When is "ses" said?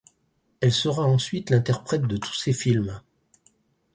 2.33-2.53